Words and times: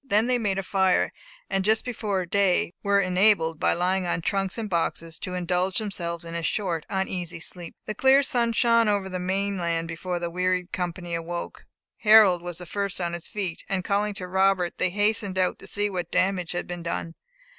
Then 0.03 0.25
they 0.25 0.39
made 0.39 0.57
a 0.57 0.63
fire; 0.63 1.11
and 1.47 1.63
just 1.63 1.85
before 1.85 2.25
day 2.25 2.73
were 2.81 2.99
enabled, 2.99 3.59
by 3.59 3.73
lying 3.73 4.07
on 4.07 4.21
trunks 4.21 4.57
and 4.57 4.67
boxes, 4.67 5.19
to 5.19 5.35
indulge 5.35 5.77
themselves 5.77 6.25
in 6.25 6.33
a 6.33 6.41
short 6.41 6.87
uneasy 6.89 7.39
sleep. 7.39 7.75
The 7.85 7.93
clear 7.93 8.23
sun 8.23 8.53
shone 8.53 8.87
over 8.87 9.07
the 9.09 9.19
main 9.19 9.59
land 9.59 9.87
before 9.87 10.17
the 10.17 10.31
wearied 10.31 10.71
company 10.71 11.13
awoke. 11.13 11.65
Harold 11.99 12.41
was 12.41 12.57
the 12.57 12.65
first 12.65 12.99
on 12.99 13.13
his 13.13 13.27
feet, 13.27 13.63
and 13.69 13.83
calling 13.83 14.15
to 14.15 14.27
Robert, 14.27 14.79
they 14.79 14.89
hastened 14.89 15.37
out 15.37 15.59
to 15.59 15.67
see 15.67 15.87
what 15.87 16.09
damage 16.09 16.53
had 16.53 16.65
been 16.65 16.81
done. 16.81 17.13